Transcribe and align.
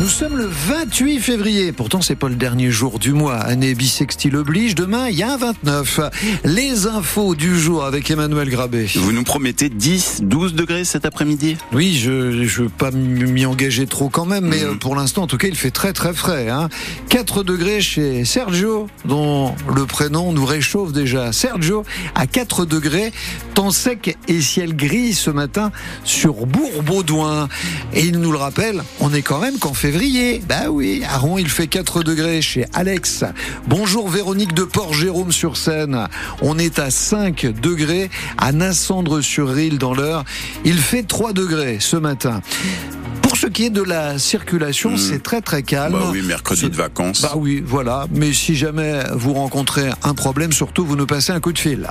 Nous 0.00 0.08
sommes 0.08 0.38
le 0.38 0.46
28 0.46 1.20
février. 1.20 1.72
Pourtant, 1.72 2.00
c'est 2.00 2.14
pas 2.14 2.30
le 2.30 2.34
dernier 2.34 2.70
jour 2.70 2.98
du 2.98 3.12
mois. 3.12 3.36
Année 3.36 3.74
bissextile 3.74 4.34
oblige. 4.34 4.74
Demain, 4.74 5.10
il 5.10 5.16
y 5.18 5.22
a 5.22 5.34
un 5.34 5.36
29. 5.36 6.00
Les 6.44 6.86
infos 6.86 7.34
du 7.34 7.60
jour 7.60 7.84
avec 7.84 8.10
Emmanuel 8.10 8.48
Grabé. 8.48 8.86
Vous 8.94 9.12
nous 9.12 9.24
promettez 9.24 9.68
10, 9.68 10.22
12 10.22 10.54
degrés 10.54 10.86
cet 10.86 11.04
après-midi? 11.04 11.58
Oui, 11.74 11.98
je 11.98 12.12
ne 12.12 12.46
veux 12.46 12.70
pas 12.70 12.90
m'y 12.92 13.44
engager 13.44 13.86
trop 13.86 14.08
quand 14.08 14.24
même, 14.24 14.46
mais 14.46 14.64
mmh. 14.64 14.78
pour 14.78 14.96
l'instant, 14.96 15.24
en 15.24 15.26
tout 15.26 15.36
cas, 15.36 15.48
il 15.48 15.54
fait 15.54 15.70
très 15.70 15.92
très 15.92 16.14
frais. 16.14 16.48
Hein. 16.48 16.70
4 17.10 17.42
degrés 17.42 17.82
chez 17.82 18.24
Sergio, 18.24 18.86
dont 19.04 19.54
le 19.68 19.84
prénom 19.84 20.32
nous 20.32 20.46
réchauffe 20.46 20.92
déjà. 20.92 21.30
Sergio, 21.32 21.84
à 22.14 22.26
4 22.26 22.64
degrés, 22.64 23.12
temps 23.52 23.70
sec 23.70 24.16
et 24.28 24.40
ciel 24.40 24.74
gris 24.74 25.12
ce 25.12 25.28
matin 25.30 25.72
sur 26.04 26.46
Bourg-Baudouin. 26.46 27.50
Et 27.92 28.06
il 28.06 28.18
nous 28.18 28.32
le 28.32 28.38
rappelle, 28.38 28.82
on 29.00 29.12
est 29.12 29.20
quand 29.20 29.40
même 29.40 29.58
qu'en 29.58 29.74
fait 29.74 29.89
février. 29.90 30.40
Bah 30.48 30.70
oui, 30.70 31.02
à 31.04 31.18
Rouen, 31.18 31.38
il 31.38 31.48
fait 31.48 31.66
4 31.66 32.04
degrés 32.04 32.40
chez 32.42 32.64
Alex. 32.74 33.24
Bonjour 33.66 34.08
Véronique 34.08 34.54
de 34.54 34.62
Port-Jérôme-sur-Seine. 34.62 36.06
On 36.42 36.60
est 36.60 36.78
à 36.78 36.92
5 36.92 37.46
degrés 37.60 38.08
à 38.38 38.52
Nassandre-sur-Rille 38.52 39.78
dans 39.78 39.92
l'heure. 39.92 40.24
Il 40.64 40.78
fait 40.78 41.02
3 41.02 41.32
degrés 41.32 41.78
ce 41.80 41.96
matin. 41.96 42.40
Pour 43.20 43.36
ce 43.36 43.48
qui 43.48 43.64
est 43.64 43.70
de 43.70 43.82
la 43.82 44.20
circulation, 44.20 44.92
hmm. 44.92 44.98
c'est 44.98 45.24
très 45.24 45.40
très 45.40 45.64
calme. 45.64 45.94
Bah 45.94 46.10
oui, 46.12 46.22
mercredi 46.22 46.70
de 46.70 46.76
vacances. 46.76 47.22
Bah 47.22 47.32
oui, 47.34 47.60
voilà. 47.66 48.06
Mais 48.14 48.32
si 48.32 48.54
jamais 48.54 49.00
vous 49.14 49.34
rencontrez 49.34 49.90
un 50.04 50.14
problème, 50.14 50.52
surtout 50.52 50.86
vous 50.86 50.94
nous 50.94 51.06
passez 51.06 51.32
un 51.32 51.40
coup 51.40 51.52
de 51.52 51.58
fil. 51.58 51.88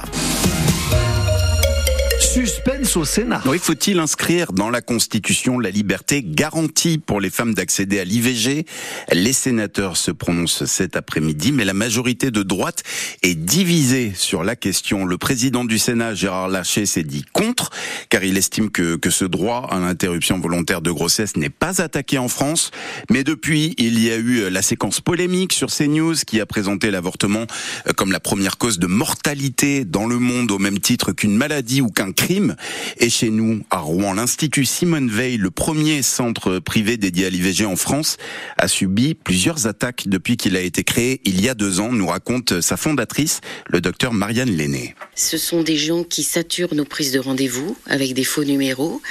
Suspense 2.20 2.98
au 2.98 3.06
Sénat. 3.06 3.42
Oui, 3.46 3.58
faut-il 3.60 3.98
inscrire 3.98 4.52
dans 4.52 4.70
la 4.70 4.82
Constitution 4.82 5.58
la 5.58 5.70
liberté 5.70 6.22
garantie 6.24 6.98
pour 6.98 7.22
les 7.22 7.30
femmes 7.30 7.54
d'accéder 7.54 8.00
à 8.00 8.04
l'IVG 8.04 8.66
Les 9.14 9.34
sénateurs 9.34 9.96
se 9.96 10.12
prononcent 10.12 10.66
cet 10.66 10.98
après-midi, 10.98 11.54
mais 11.54 11.64
la 11.64 11.74
majorité 11.74 12.30
de 12.30 12.44
droite 12.44 12.84
est 13.24 13.36
divisée 13.36 14.12
sur 14.16 14.44
la 14.44 14.58
question. 14.58 15.06
Le 15.06 15.18
président 15.18 15.64
du 15.64 15.80
Sénat, 15.80 16.14
Gérard 16.14 16.50
Larcher, 16.50 16.86
s'est 16.86 17.04
dit 17.04 17.24
contre, 17.32 17.70
car 18.10 18.24
il 18.24 18.38
estime 18.38 18.70
que, 18.70 18.98
que 18.98 19.10
ce 19.10 19.26
droit 19.26 19.68
à 19.72 19.80
l'interruption 19.80 20.40
volontaire 20.40 20.82
de 20.82 20.92
grossesse 20.92 21.38
n'est 21.38 21.50
pas 21.50 21.82
attaqué 21.82 22.18
en 22.18 22.28
France. 22.28 22.72
Mais 23.10 23.24
depuis, 23.24 23.76
il 23.78 23.98
y 23.98 24.12
a 24.12 24.18
eu 24.18 24.50
la 24.50 24.62
séquence 24.62 25.00
polémique 25.00 25.54
sur 25.54 25.70
CNews 25.72 26.16
qui 26.28 26.42
a 26.42 26.46
présenté 26.46 26.92
l'avortement 26.92 27.48
comme 27.96 28.12
la 28.12 28.20
première 28.20 28.58
cause 28.58 28.78
de 28.78 28.88
mortalité 28.88 29.86
dans 29.86 30.06
le 30.06 30.20
monde 30.20 30.52
au 30.52 30.60
même 30.60 30.80
titre 30.80 31.14
qu'une 31.14 31.36
maladie 31.36 31.82
ou 31.82 31.90
qu'un 31.90 32.09
crime. 32.12 32.56
Et 32.98 33.10
chez 33.10 33.30
nous, 33.30 33.64
à 33.70 33.80
Rouen, 33.80 34.14
l'Institut 34.14 34.66
Simone 34.66 35.10
Veil, 35.10 35.38
le 35.38 35.52
premier 35.52 36.02
centre 36.02 36.60
privé 36.60 36.98
dédié 36.98 37.26
à 37.26 37.30
l'IVG 37.30 37.66
en 37.66 37.76
France, 37.76 38.18
a 38.58 38.68
subi 38.68 39.14
plusieurs 39.14 39.68
attaques 39.68 40.08
depuis 40.08 40.38
qu'il 40.38 40.56
a 40.56 40.62
été 40.62 40.84
créé 40.84 41.22
il 41.26 41.42
y 41.42 41.50
a 41.50 41.54
deux 41.54 41.80
ans, 41.80 41.92
nous 41.92 42.08
raconte 42.08 42.62
sa 42.62 42.78
fondatrice, 42.78 43.42
le 43.68 43.82
docteur 43.82 44.14
Marianne 44.14 44.56
Lenné. 44.56 44.96
Ce 45.16 45.38
sont 45.38 45.64
des 45.64 45.78
gens 45.78 46.04
qui 46.04 46.24
saturent 46.24 46.74
nos 46.74 46.86
prises 46.86 47.12
de 47.12 47.20
rendez-vous 47.20 47.78
avec 47.86 48.14
des 48.14 48.24
faux 48.24 48.44
numéros. 48.44 49.02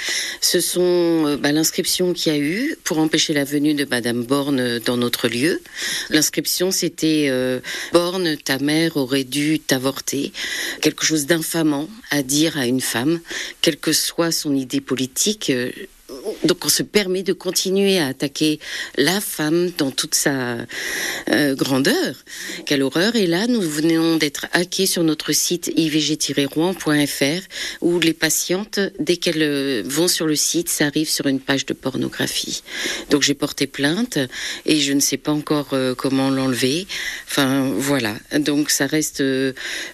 Ce 0.41 0.61
sont 0.61 1.27
euh, 1.27 1.37
bah, 1.37 1.53
l'inscription 1.53 2.13
qu'il 2.13 2.33
y 2.33 2.37
a 2.37 2.39
eu 2.39 2.77
pour 2.85 2.99
empêcher 2.99 3.35
la 3.35 3.45
venue 3.45 3.75
de 3.75 3.85
Madame 3.85 4.25
Borne 4.25 4.79
dans 4.81 4.97
notre 4.97 5.29
lieu. 5.29 5.61
L'inscription, 6.11 6.71
c'était 6.71 7.27
euh, 7.29 7.61
Borne, 7.93 8.37
ta 8.37 8.59
mère 8.59 8.97
aurait 8.97 9.25
dû 9.25 9.61
t'avorter. 9.61 10.33
Quelque 10.81 11.05
chose 11.05 11.27
d'infamant 11.27 11.89
à 12.11 12.23
dire 12.23 12.57
à 12.57 12.67
une 12.67 12.81
femme 12.89 13.21
quelle 13.61 13.77
que 13.77 13.93
soit 13.93 14.33
son 14.33 14.55
idée 14.55 14.81
politique, 14.81 15.51
euh, 15.51 15.71
donc 16.45 16.65
on 16.65 16.69
se 16.69 16.83
permet 16.83 17.23
de 17.23 17.33
continuer 17.33 17.99
à 17.99 18.09
attaquer 18.09 18.59
la 18.97 19.21
femme 19.21 19.71
dans 19.79 19.91
toute 19.91 20.15
sa 20.15 20.59
euh, 21.31 21.55
grandeur. 21.55 22.15
Quelle 22.67 22.83
horreur. 22.83 23.17
Et 23.17 23.27
là, 23.27 23.47
nous 23.47 23.61
venons 23.61 24.17
d'être 24.17 24.47
hackés 24.53 24.87
sur 24.87 25.03
notre 25.03 25.33
site 25.33 25.71
ivg-rouen.fr 25.77 27.43
où 27.81 27.99
les 28.01 28.13
patientes, 28.13 28.81
dès 28.99 29.17
qu'elles 29.17 29.43
euh, 29.43 29.83
vont 29.85 30.09
sur 30.09 30.27
le 30.27 30.37
site, 30.37 30.69
ça 30.69 30.87
arrive 30.87 31.09
sur 31.09 31.27
une 31.27 31.41
page 31.41 31.67
de 31.67 31.75
pornographie. 31.75 32.63
Donc 33.11 33.23
j'ai 33.23 33.35
porté 33.35 33.67
plainte 33.67 34.19
et 34.67 34.81
je 34.81 34.93
ne 34.93 35.01
sais 35.01 35.17
pas 35.17 35.33
encore 35.33 35.71
euh, 35.73 35.95
comment 35.95 36.31
l'enlever. 36.31 36.87
Enfin 37.27 37.71
voilà. 37.77 38.15
Donc 38.39 38.71
ça 38.71 38.87
reste 38.87 39.23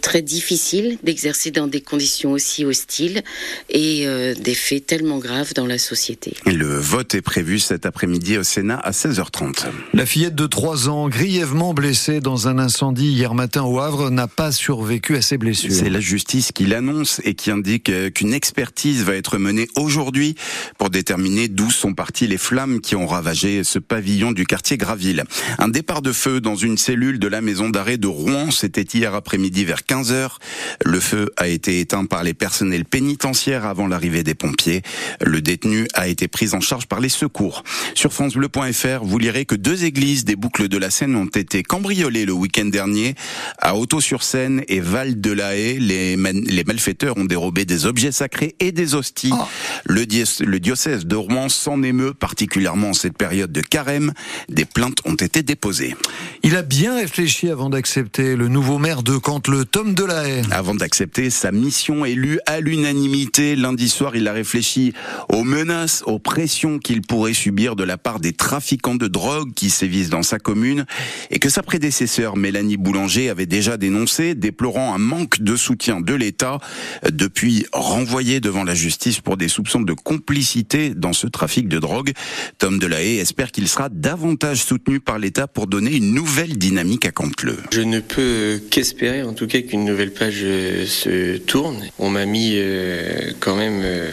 très 0.01 0.22
difficile 0.22 0.99
d'exercer 1.03 1.51
dans 1.51 1.66
des 1.66 1.81
conditions 1.81 2.33
aussi 2.33 2.65
hostiles 2.65 3.22
et 3.69 4.06
des 4.37 4.55
faits 4.55 4.87
tellement 4.87 5.19
graves 5.19 5.55
dans 5.55 5.66
la 5.66 5.78
société. 5.78 6.24
Le 6.47 6.79
vote 6.79 7.15
est 7.15 7.23
prévu 7.23 7.59
cet 7.59 7.87
après-midi 7.87 8.39
au 8.39 8.43
Sénat 8.43 8.79
à 8.79 8.91
16h30. 8.93 9.67
La 9.93 10.07
fillette 10.07 10.35
de 10.35 10.47
3 10.47 10.89
ans, 10.89 11.09
grièvement 11.09 11.75
blessée 11.75 12.21
dans 12.21 12.49
un 12.49 12.59
incendie 12.59 13.09
hier 13.09 13.35
matin 13.35 13.62
au 13.62 13.81
Havre, 13.81 14.11
n'a 14.11 14.29
pas 14.29 14.53
survécu 14.53 15.17
à 15.17 15.23
ses 15.23 15.39
blessures. 15.39 15.73
C'est 15.73 15.91
la 15.91 16.01
justice 16.01 16.53
qui 16.53 16.67
l'annonce 16.67 17.21
et 17.25 17.34
qui 17.34 17.51
indique 17.51 17.91
qu'une 18.13 18.33
expertise 18.33 19.05
va 19.05 19.15
être 19.15 19.39
menée 19.39 19.69
aujourd'hui 19.77 20.34
pour 20.79 20.91
déterminer 20.91 21.49
d'où 21.49 21.71
sont 21.71 21.95
parties 21.95 22.27
les 22.27 22.39
flammes 22.39 22.81
qui 22.81 22.97
ont 22.97 23.07
ravagé 23.07 23.65
ce 23.65 23.79
pavillon 23.79 24.33
du 24.33 24.47
quartier 24.47 24.77
Graville. 24.77 25.25
Un 25.59 25.69
départ 25.69 26.03
de 26.03 26.13
feu 26.13 26.41
dans 26.41 26.57
une 26.57 26.79
cellule 26.79 27.19
de 27.19 27.29
la 27.29 27.41
maison 27.41 27.69
d'arrêt 27.69 27.99
de 27.99 28.07
Rouen, 28.07 28.51
c'était 28.51 28.83
hier 28.83 29.15
après-midi 29.15 29.65
vers 29.65 29.81
15h. 29.81 30.37
Le 30.84 31.01
feu 31.01 31.31
a 31.37 31.49
été 31.49 31.81
éteint 31.81 32.05
par 32.05 32.23
les 32.23 32.34
personnels 32.34 32.84
pénitentiaires 32.84 33.67
avant 33.67 33.87
l'arrivée 33.87 34.23
des 34.23 34.34
pompiers. 34.34 34.83
Le 35.21 35.41
détenu 35.41 35.87
a 35.95 36.07
été 36.09 36.14
prise 36.29 36.55
en 36.55 36.61
charge 36.61 36.87
par 36.87 37.01
les 37.01 37.09
secours. 37.09 37.65
Sur 37.95 38.13
francebleu.fr, 38.13 39.03
vous 39.03 39.19
lirez 39.19 39.45
que 39.45 39.55
deux 39.55 39.85
églises 39.85 40.25
des 40.25 40.37
boucles 40.37 40.69
de 40.69 40.79
la 40.79 40.91
Seine 40.91 41.17
ont 41.17 41.27
été 41.27 41.63
cambriolées 41.63 42.25
le 42.25 42.33
week-end 42.33 42.67
dernier 42.67 43.15
à 43.59 43.77
Auto-sur-Seine 43.77 44.63
et 44.69 44.81
Val-de-la-Haye. 44.81 45.79
Les, 45.81 46.17
les, 46.17 46.65
malfaiteurs 46.65 47.17
ont 47.17 47.25
dérobé 47.25 47.65
des 47.65 47.87
objets 47.87 48.13
sacrés 48.13 48.55
et 48.61 48.73
des 48.73 48.95
hosties. 48.95 49.33
Oh. 49.33 49.45
Le, 49.85 50.05
le, 50.45 50.61
diocèse 50.61 51.07
de 51.07 51.17
Rouen 51.17 51.49
s'en 51.49 51.83
émeut 51.83 52.15
particulièrement 52.15 52.91
en 52.91 52.95
cette 52.95 53.19
période 53.19 53.53
de 53.53 53.61
carême. 53.61 54.13
Des 54.49 54.65
plaintes 54.65 54.99
ont 55.05 55.15
été 55.15 55.43
déposées. 55.43 55.97
Il 56.43 56.57
a 56.57 56.63
bien 56.63 56.97
réfléchi 56.97 57.49
avant 57.51 57.69
d'accepter 57.69 58.37
le 58.37 58.49
nouveau 58.49 58.79
maire 58.79 59.03
de 59.03 59.19
le 59.49 59.65
Tom 59.65 59.95
Delahaye. 59.95 60.43
Avant 60.51 60.75
d'accepter 60.75 61.31
sa 61.31 61.51
mission 61.51 62.05
élue 62.05 62.39
à 62.47 62.61
l'unanimité, 62.61 63.57
lundi 63.57 63.89
soir, 63.89 64.17
il 64.17 64.29
a 64.29 64.33
réfléchi 64.33 64.93
aux 65.29 65.45
menaces, 65.45 66.03
aux 66.06 66.19
pressions 66.19 66.78
qu'il 66.78 67.03
pourrait 67.03 67.34
subir 67.34 67.76
de 67.76 67.84
la 67.84 67.98
part 67.98 68.20
des 68.20 68.32
trafiquants 68.32 68.94
de 68.94 69.09
drogue 69.09 69.53
qui 69.54 69.70
sévissent 69.70 70.10
dans 70.10 70.22
sa 70.22 70.38
commune 70.38 70.84
et 71.31 71.38
que 71.38 71.48
sa 71.48 71.62
prédécesseur 71.62 72.37
Mélanie 72.37 72.76
Boulanger 72.76 73.31
avait 73.31 73.47
déjà 73.47 73.76
dénoncé, 73.76 74.34
déplorant 74.34 74.94
un 74.94 74.98
manque 74.98 75.41
de 75.41 75.56
soutien 75.56 76.00
de 76.00 76.15
l'État 76.15 76.59
depuis 77.10 77.66
renvoyé 77.72 78.41
devant 78.41 78.65
la 78.65 78.75
justice 78.75 79.20
pour 79.20 79.37
des 79.37 79.48
soupçons 79.48 79.81
de 79.81 79.92
complicité 79.92 80.94
dans 80.94 81.12
ce 81.12 81.26
trafic 81.26 81.69
de 81.69 81.78
drogue. 81.78 82.12
Tom 82.59 82.78
Delahaye 82.78 83.19
espère 83.19 83.53
qu'il 83.53 83.69
sera 83.69 83.88
davantage 83.88 84.62
soutenu 84.62 85.00
par 85.00 85.19
l'État 85.19 85.47
pour 85.47 85.66
donner 85.66 85.94
une 85.97 86.12
nouvelle 86.15 86.59
dynamique 86.59 87.06
à 87.06 87.10
Cantleux. 87.10 87.59
Je 87.72 87.81
ne 87.81 88.00
peux 88.00 88.60
qu'espérer 88.71 89.22
en 89.22 89.34
tout 89.34 89.47
cas 89.47 89.60
qu'une 89.60 89.84
nouvelle 89.84 90.12
page 90.12 90.41
euh, 90.42 90.86
se 90.86 91.36
tourne. 91.38 91.84
On 91.98 92.10
m'a 92.10 92.26
mis 92.26 92.53
euh, 92.54 93.32
quand 93.41 93.56
même 93.56 93.81
euh, 93.82 94.10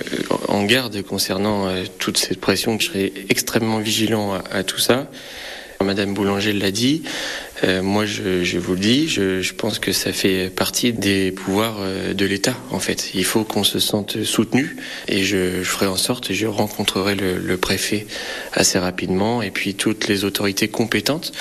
en 0.47 0.63
garde 0.63 1.01
concernant 1.01 1.70
toute 1.97 2.17
cette 2.17 2.39
pression, 2.39 2.79
je 2.79 2.87
serai 2.87 3.13
extrêmement 3.29 3.79
vigilant 3.79 4.33
à, 4.51 4.63
tout 4.63 4.79
ça. 4.79 5.09
Madame 5.83 6.13
Boulanger 6.13 6.53
l'a 6.53 6.69
dit, 6.69 7.01
euh, 7.63 7.81
moi 7.81 8.05
je, 8.05 8.57
vous 8.59 8.73
le 8.73 8.79
dis, 8.79 9.07
je, 9.07 9.53
pense 9.53 9.79
que 9.79 9.91
ça 9.91 10.13
fait 10.13 10.49
partie 10.49 10.93
des 10.93 11.31
pouvoirs 11.31 11.77
euh, 11.79 12.13
de 12.13 12.25
l'État 12.25 12.55
en 12.69 12.79
fait. 12.79 13.11
Il 13.15 13.25
faut 13.25 13.43
qu'on 13.43 13.63
se 13.63 13.79
sente 13.79 14.23
soutenu 14.23 14.77
et 15.07 15.23
je, 15.23 15.63
ferai 15.63 15.87
en 15.87 15.97
sorte, 15.97 16.33
je 16.33 16.45
rencontrerai 16.45 17.15
le 17.15 17.57
préfet 17.57 18.05
assez 18.53 18.77
rapidement 18.77 19.41
et 19.41 19.49
puis 19.49 19.73
toutes 19.73 20.07
les 20.07 20.23
autorités 20.23 20.67
compétentes 20.67 21.31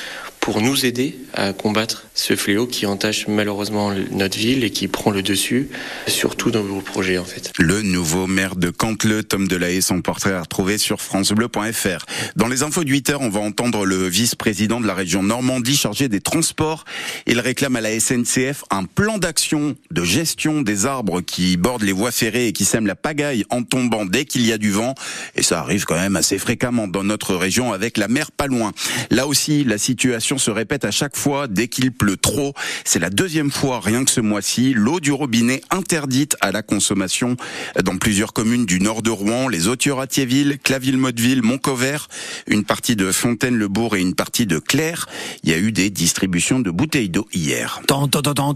pour 0.40 0.62
nous 0.62 0.86
aider 0.86 1.18
à 1.34 1.52
combattre 1.52 2.06
ce 2.20 2.36
fléau 2.36 2.66
qui 2.66 2.84
entache 2.84 3.28
malheureusement 3.28 3.92
notre 4.10 4.36
ville 4.36 4.62
et 4.62 4.70
qui 4.70 4.88
prend 4.88 5.10
le 5.10 5.22
dessus 5.22 5.70
sur 6.06 6.36
tous 6.36 6.50
nos 6.50 6.80
projets 6.82 7.16
en 7.16 7.24
fait. 7.24 7.50
Le 7.58 7.80
nouveau 7.80 8.26
maire 8.26 8.56
de 8.56 8.68
Cantleux, 8.68 9.22
Tom 9.22 9.48
Delahaye, 9.48 9.80
son 9.80 10.02
portrait 10.02 10.34
à 10.34 10.42
retrouver 10.42 10.76
sur 10.76 11.00
francebleu.fr. 11.00 12.04
Dans 12.36 12.46
les 12.46 12.62
infos 12.62 12.84
de 12.84 12.90
8 12.90 13.10
heures, 13.10 13.20
on 13.22 13.30
va 13.30 13.40
entendre 13.40 13.86
le 13.86 14.06
vice-président 14.06 14.80
de 14.80 14.86
la 14.86 14.92
région 14.92 15.22
Normandie 15.22 15.76
chargé 15.76 16.08
des 16.08 16.20
transports. 16.20 16.84
Il 17.26 17.40
réclame 17.40 17.76
à 17.76 17.80
la 17.80 17.98
SNCF 17.98 18.64
un 18.70 18.84
plan 18.84 19.16
d'action 19.16 19.74
de 19.90 20.04
gestion 20.04 20.60
des 20.60 20.84
arbres 20.84 21.22
qui 21.22 21.56
bordent 21.56 21.84
les 21.84 21.92
voies 21.92 22.12
ferrées 22.12 22.48
et 22.48 22.52
qui 22.52 22.66
sèment 22.66 22.86
la 22.86 22.96
pagaille 22.96 23.44
en 23.48 23.62
tombant 23.62 24.04
dès 24.04 24.26
qu'il 24.26 24.44
y 24.44 24.52
a 24.52 24.58
du 24.58 24.72
vent. 24.72 24.94
Et 25.36 25.42
ça 25.42 25.60
arrive 25.60 25.86
quand 25.86 25.98
même 25.98 26.16
assez 26.16 26.36
fréquemment 26.36 26.86
dans 26.86 27.02
notre 27.02 27.34
région 27.34 27.72
avec 27.72 27.96
la 27.96 28.08
mer 28.08 28.30
pas 28.30 28.46
loin. 28.46 28.72
Là 29.10 29.26
aussi, 29.26 29.64
la 29.64 29.78
situation 29.78 30.36
se 30.36 30.50
répète 30.50 30.84
à 30.84 30.90
chaque 30.90 31.16
fois 31.16 31.48
dès 31.48 31.68
qu'il 31.68 31.92
pleut 31.92 32.09
le 32.10 32.16
trop. 32.16 32.54
C'est 32.84 32.98
la 32.98 33.10
deuxième 33.10 33.50
fois, 33.52 33.80
rien 33.80 34.04
que 34.04 34.10
ce 34.10 34.20
mois-ci, 34.20 34.72
l'eau 34.74 34.98
du 34.98 35.12
robinet 35.12 35.62
interdite 35.70 36.36
à 36.40 36.50
la 36.50 36.62
consommation 36.62 37.36
dans 37.84 37.96
plusieurs 37.98 38.32
communes 38.32 38.66
du 38.66 38.80
nord 38.80 39.02
de 39.02 39.10
Rouen, 39.10 39.48
les 39.48 39.68
Autioratierville, 39.68 40.58
Claville-Motteville, 40.58 41.42
Montcauvert, 41.42 42.08
une 42.48 42.64
partie 42.64 42.96
de 42.96 43.12
Fontaine-le-Bourg 43.12 43.94
et 43.94 44.00
une 44.00 44.14
partie 44.14 44.46
de 44.46 44.58
Claire. 44.58 45.06
Il 45.44 45.50
y 45.50 45.54
a 45.54 45.58
eu 45.58 45.70
des 45.70 45.90
distributions 45.90 46.58
de 46.58 46.70
bouteilles 46.70 47.10
d'eau 47.10 47.28
hier. 47.32 47.80
Tant, 47.86 48.08
tant, 48.08 48.22
tant, 48.22 48.54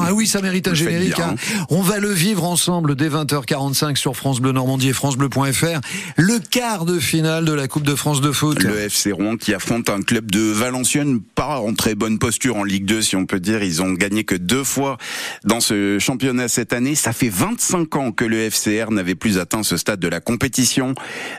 ah 0.00 0.14
oui, 0.14 0.26
ça 0.26 0.40
mérite 0.40 0.68
un 0.68 0.74
générique. 0.74 1.18
Hein. 1.18 1.34
hein. 1.38 1.64
On 1.68 1.82
va 1.82 1.98
le 1.98 2.10
vivre 2.10 2.44
ensemble 2.44 2.94
dès 2.94 3.08
20h45 3.08 3.96
sur 3.96 4.16
France 4.16 4.40
Bleu 4.40 4.52
Normandie 4.52 4.88
et 4.88 4.92
francebleu.fr. 4.92 5.80
Le 6.16 6.38
quart 6.38 6.86
de 6.86 6.98
finale 6.98 7.44
de 7.44 7.52
la 7.52 7.68
Coupe 7.68 7.84
de 7.84 7.94
France 7.94 8.20
de 8.20 8.32
foot. 8.32 8.62
Le 8.62 8.78
FC 8.78 9.12
Rouen 9.12 9.36
qui 9.36 9.52
affronte 9.52 9.90
un 9.90 10.00
club 10.00 10.30
de 10.30 10.40
Valenciennes 10.40 11.20
pas 11.34 11.58
en 11.58 11.74
très 11.74 11.94
bonne 11.94 12.03
posture 12.18 12.56
en 12.56 12.64
Ligue 12.64 12.84
2 12.84 13.02
si 13.02 13.16
on 13.16 13.26
peut 13.26 13.40
dire. 13.40 13.62
Ils 13.62 13.82
ont 13.82 13.92
gagné 13.92 14.24
que 14.24 14.34
deux 14.34 14.64
fois 14.64 14.98
dans 15.44 15.60
ce 15.60 15.98
championnat 15.98 16.48
cette 16.48 16.72
année. 16.72 16.94
Ça 16.94 17.12
fait 17.12 17.28
25 17.28 17.96
ans 17.96 18.12
que 18.12 18.24
le 18.24 18.50
FCR 18.50 18.90
n'avait 18.90 19.14
plus 19.14 19.38
atteint 19.38 19.62
ce 19.62 19.76
stade 19.76 20.00
de 20.00 20.08
la 20.08 20.20
compétition. 20.20 20.94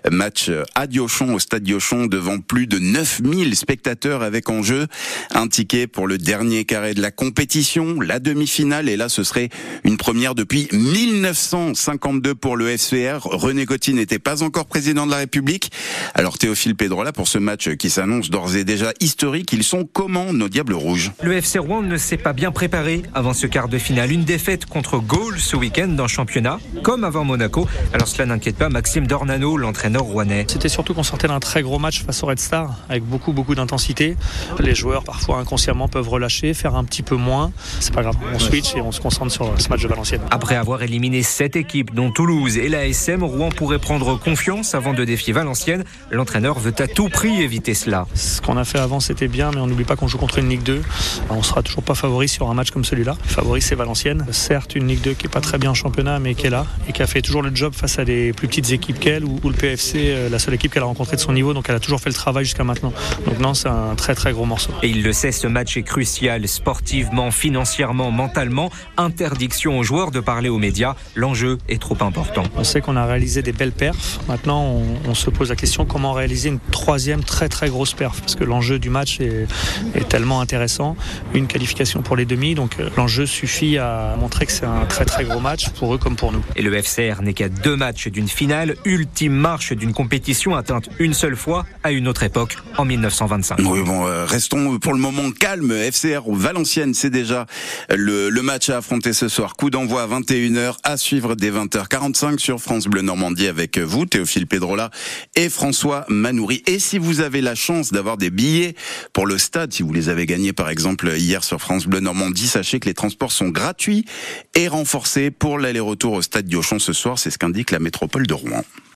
Match 0.10 0.52
à 0.74 0.88
Diochon, 0.88 1.34
au 1.34 1.40
stade 1.40 1.64
Diochon, 1.64 2.08
devant 2.08 2.40
plus 2.40 2.68
de 2.68 2.80
9000 2.80 3.56
spectateurs 3.56 4.22
avec 4.22 4.50
en 4.50 4.64
jeu 4.64 4.88
un 5.34 5.48
ticket 5.48 5.88
pour 5.88 6.08
le 6.08 6.18
dernier 6.18 6.66
carré 6.66 6.94
de 6.94 7.02
la 7.02 7.12
compétition, 7.12 8.02
la 8.02 8.20
demi-finale. 8.20 8.90
Et 8.90 8.98
là, 8.98 9.10
ce 9.10 9.24
serait 9.24 9.50
une 9.84 9.98
première 9.98 10.36
depuis 10.36 10.68
1952 10.72 12.36
pour 12.36 12.58
le 12.58 12.76
FCR. 12.78 13.20
René 13.24 13.66
Coty 13.66 13.94
n'était 13.94 14.20
pas 14.20 14.44
encore 14.44 14.66
président 14.66 15.06
de 15.06 15.12
la 15.12 15.18
République. 15.18 15.72
Alors 16.14 16.38
Théophile 16.38 16.76
Pedrola, 16.76 17.12
pour 17.12 17.28
ce 17.28 17.38
match 17.38 17.70
qui 17.76 17.90
s'annonce 17.90 18.30
d'ores 18.30 18.56
et 18.56 18.64
déjà 18.64 18.94
historique, 19.00 19.54
ils 19.54 19.64
sont 19.64 19.88
comment 19.92 20.34
nos 20.34 20.50
Diables 20.56 20.74
Rouges 20.74 21.12
Le 21.22 21.34
FC 21.34 21.60
Rouen 21.60 21.81
ne 21.81 21.98
s'est 21.98 22.16
pas 22.16 22.31
bien 22.31 22.50
préparé 22.50 23.02
avant 23.13 23.34
ce 23.34 23.46
quart 23.46 23.68
de 23.68 23.78
finale. 23.78 24.13
Une 24.13 24.24
défaite 24.24 24.66
contre 24.66 25.00
Gaulle 25.00 25.38
ce 25.38 25.57
week-end 25.57 25.90
dans 25.90 26.06
le 26.06 26.07
championnat, 26.07 26.60
comme 26.81 27.04
avant 27.04 27.25
Monaco. 27.25 27.68
Alors 27.92 28.07
cela 28.07 28.25
n'inquiète 28.25 28.56
pas 28.56 28.69
Maxime 28.69 29.06
Dornano, 29.06 29.57
l'entraîneur 29.57 30.04
rouennais. 30.04 30.46
C'était 30.48 30.69
surtout 30.69 30.94
qu'on 30.94 31.04
sortait 31.04 31.28
d'un 31.28 31.42
très 31.42 31.62
gros 31.62 31.78
match 31.78 32.06
face 32.06 32.24
au 32.24 32.28
Red 32.28 32.40
Star, 32.40 32.78
avec 32.88 33.04
beaucoup 33.04 33.34
beaucoup 33.34 33.54
d'intensité. 33.54 34.16
Les 34.60 34.74
joueurs 34.74 35.04
parfois 35.04 35.40
inconsciemment 35.40 35.90
peuvent 35.90 36.07
relâcher, 36.07 36.54
faire 36.54 36.75
un 36.75 36.86
petit 36.86 37.04
peu 37.04 37.18
moins. 37.18 37.52
C'est 37.81 37.94
pas 37.94 38.04
grave, 38.04 38.16
on 38.34 38.40
switch 38.40 38.78
et 38.78 38.81
on 38.81 38.94
se 38.94 39.02
concentre 39.02 39.34
sur 39.34 39.60
ce 39.60 39.68
match 39.68 39.81
de 39.81 39.90
Valenciennes. 39.90 40.22
Après 40.31 40.56
avoir 40.56 40.84
éliminé 40.84 41.22
sept 41.22 41.57
équipes, 41.57 41.94
dont 41.94 42.12
Toulouse 42.12 42.57
et 42.57 42.69
la 42.69 42.88
SM, 42.88 43.25
Rouen 43.25 43.50
pourrait 43.50 43.80
prendre 43.80 44.18
confiance 44.18 44.74
avant 44.74 44.94
de 44.94 45.04
défier 45.04 45.34
Valenciennes. 45.34 45.84
L'entraîneur 46.12 46.60
veut 46.60 46.75
à 46.80 46.88
tout 46.88 47.10
prix 47.10 47.42
éviter 47.42 47.74
cela. 47.74 48.07
Ce 48.13 48.40
qu'on 48.40 48.56
a 48.56 48.63
fait 48.63 48.80
avant 48.80 49.02
c'était 49.02 49.28
bien, 49.28 49.52
mais 49.52 49.60
on 49.60 49.68
n'oublie 49.68 49.84
pas 49.84 49.98
qu'on 49.98 50.07
joue 50.07 50.18
contre 50.18 50.38
une 50.38 50.44
Ligue 50.50 50.63
2. 50.63 50.81
On 51.30 51.44
sera 51.44 51.62
toujours 51.62 51.83
pas 51.83 51.95
favori 51.95 52.27
sur 52.27 52.50
un 52.50 52.53
match 52.53 52.71
comme 52.71 52.86
celui-là. 52.86 53.15
Favori 53.25 53.62
c'est 53.62 53.75
Valenciennes. 53.75 54.25
Certes 54.31 54.75
une 54.75 54.88
Ligue 54.88 55.01
2 55.01 55.13
qui 55.13 55.27
est 55.27 55.30
pas 55.30 55.42
très 55.42 55.57
bien 55.57 55.71
en 55.71 55.74
championnat, 55.74 56.19
mais 56.19 56.36
qui 56.36 56.47
est 56.47 56.50
là 56.50 56.65
et 56.88 56.94
qui 56.94 57.01
a 57.01 57.07
fait 57.07 57.21
toujours 57.21 57.42
le 57.42 57.53
job 57.53 57.74
face 57.74 58.00
à 58.00 58.06
des 58.06 58.33
plus 58.33 58.47
petites 58.47 58.71
équipes 58.71 59.00
qu'elle, 59.00 59.25
ou, 59.25 59.39
ou 59.44 59.50
le 59.50 59.56
PFC, 59.56 59.95
euh, 59.95 60.30
la 60.30 60.39
seule 60.39 60.53
équipe 60.53 60.74
qu'elle 60.74 60.83
a 60.83 60.88
rencontrée 60.88 61.15
de 61.15 61.21
son 61.21 61.33
niveau, 61.33 61.53
donc 61.53 61.65
elle 61.69 61.75
a 61.75 61.80
toujours 61.80 62.00
fait 62.00 62.09
le 62.09 62.15
travail 62.15 62.45
jusqu'à 62.45 62.63
maintenant. 62.63 62.94
Donc 63.25 63.39
non, 63.39 63.53
c'est 63.53 63.69
un 63.69 63.95
très 63.95 64.15
très 64.15 64.31
gros 64.31 64.45
morceau. 64.45 64.71
Et 64.83 64.89
il 64.89 65.03
le 65.03 65.13
sait, 65.13 65.31
ce 65.31 65.47
match 65.47 65.77
est 65.77 65.83
crucial, 65.83 66.47
sportivement, 66.47 67.31
financièrement, 67.31 68.12
mentalement. 68.12 68.69
Interdiction 68.97 69.80
aux 69.80 69.83
joueurs 69.83 70.12
de 70.12 70.19
parler 70.19 70.50
aux 70.50 70.57
médias. 70.57 70.95
L'enjeu 71.15 71.57
est 71.69 71.81
trop 71.81 71.97
important. 72.01 72.44
On 72.56 72.63
sait 72.63 72.81
qu'on 72.81 72.95
a 72.95 73.06
réalisé 73.06 73.42
des 73.42 73.51
belles 73.51 73.71
perfs. 73.71 74.19
Maintenant, 74.27 74.63
on, 74.63 75.09
on 75.09 75.13
se 75.13 75.30
pose 75.30 75.50
la 75.50 75.56
question 75.56 75.86
comment 75.86 76.13
réaliser 76.13 76.50
une 76.50 76.59
troisième 76.71 77.24
très 77.24 77.50
très 77.50 77.69
grosse 77.69 77.94
perf? 77.94 78.19
Parce 78.21 78.36
que 78.36 78.44
l'enjeu 78.44 78.80
du 78.80 78.89
match 78.89 79.19
est, 79.19 79.47
est 79.95 80.07
tellement 80.07 80.35
intéressant. 80.42 80.96
Une 81.34 81.48
qualification 81.48 82.02
pour 82.02 82.16
les 82.16 82.26
demi, 82.26 82.56
donc 82.56 82.80
euh, 82.80 82.90
l'enjeu 82.98 83.26
suffit 83.26 83.78
à 83.78 84.16
montrer 84.20 84.46
que 84.46 84.52
c'est 84.52 84.66
un 84.66 84.86
très 84.86 85.06
très 85.06 85.24
gros 85.24 85.40
match 85.40 85.70
pour 85.70 85.94
eux 85.94 85.98
comme 85.98 86.16
pour 86.16 86.32
nous. 86.32 86.44
Et 86.56 86.62
le 86.62 86.82
FCR 86.82 87.22
n'est 87.22 87.34
qu'à 87.34 87.50
deux 87.50 87.76
matchs 87.76 88.08
d'une 88.08 88.28
finale, 88.28 88.76
ultime 88.86 89.34
marche 89.34 89.74
d'une 89.74 89.94
compétition 89.94 90.56
atteinte 90.56 90.90
une 91.00 91.14
seule 91.14 91.36
fois 91.36 91.66
à 91.84 91.92
une 91.92 92.08
autre 92.08 92.24
époque, 92.24 92.58
en 92.78 92.86
1925. 92.86 93.60
Oui, 93.60 93.82
bon, 93.84 94.06
euh, 94.06 94.26
restons 94.26 94.78
pour 94.80 94.94
le 94.94 95.00
moment 95.00 95.32
calmes. 95.32 95.72
FCR 95.72 96.22
Valenciennes, 96.28 96.94
c'est 96.94 97.10
déjà 97.10 97.46
le, 97.90 98.30
le 98.30 98.42
match 98.42 98.70
à 98.70 98.78
affronter 98.78 99.14
ce 99.14 99.28
soir. 99.28 99.56
Coup 99.56 99.70
d'envoi 99.70 100.04
à 100.04 100.08
21h, 100.08 100.76
à 100.84 100.98
suivre 100.98 101.36
dès 101.36 101.52
20h45 101.52 102.40
sur 102.40 102.60
France 102.60 102.86
Bleu 102.86 103.02
Normandie 103.02 103.48
avec 103.48 103.78
vous, 103.78 104.06
Théophile 104.06 104.48
Pedrola 104.48 104.90
et 105.36 105.50
François 105.50 106.06
Manoury. 106.10 106.64
Et 106.68 106.80
si 106.80 106.98
vous 106.98 107.22
avez 107.22 107.42
la 107.42 107.56
chance 107.56 107.92
d'avoir 107.92 108.18
des 108.18 108.30
billets 108.30 108.76
pour 109.14 109.26
le 109.26 109.38
stade, 109.38 109.74
si 109.74 109.84
vous 109.84 109.94
les 109.94 110.10
avez 110.10 110.25
gagnés 110.25 110.54
par 110.54 110.69
exemple 110.69 111.13
hier 111.18 111.44
sur 111.44 111.60
France 111.60 111.88
Bleu 111.88 112.00
Normandie, 112.00 112.48
sachez 112.48 112.80
que 112.80 112.88
les 112.88 112.94
transports 112.94 113.31
sont 113.31 113.50
gratuits 113.50 114.06
et 114.54 114.68
renforcés 114.68 115.31
pour 115.31 115.60
l'aller-retour 115.60 116.13
au 116.13 116.22
stade 116.22 116.45
Diochon 116.45 116.80
ce 116.80 116.94
soir. 116.94 117.19
C'est 117.19 117.31
ce 117.31 117.38
qu'indique 117.38 117.72
la 117.72 117.80
métropole 117.80 118.27
de 118.27 118.33
Rouen. 118.33 118.63